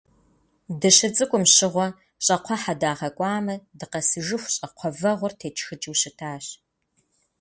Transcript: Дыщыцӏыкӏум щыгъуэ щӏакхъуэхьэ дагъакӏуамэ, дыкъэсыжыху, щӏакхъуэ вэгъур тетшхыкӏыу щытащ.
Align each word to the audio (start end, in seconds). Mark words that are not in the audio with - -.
Дыщыцӏыкӏум 0.79 1.43
щыгъуэ 1.53 1.87
щӏакхъуэхьэ 2.25 2.73
дагъакӏуамэ, 2.81 3.55
дыкъэсыжыху, 3.77 4.51
щӏакхъуэ 4.55 4.89
вэгъур 4.99 5.33
тетшхыкӏыу 5.39 5.95
щытащ. 6.01 6.45